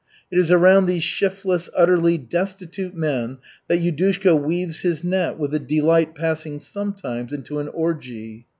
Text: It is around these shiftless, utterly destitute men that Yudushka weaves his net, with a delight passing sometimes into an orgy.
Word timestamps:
It 0.31 0.39
is 0.39 0.49
around 0.49 0.87
these 0.87 1.03
shiftless, 1.03 1.69
utterly 1.77 2.17
destitute 2.17 2.95
men 2.95 3.37
that 3.67 3.81
Yudushka 3.81 4.33
weaves 4.35 4.79
his 4.79 5.03
net, 5.03 5.37
with 5.37 5.53
a 5.53 5.59
delight 5.59 6.15
passing 6.15 6.57
sometimes 6.57 7.31
into 7.31 7.59
an 7.59 7.67
orgy. 7.67 8.47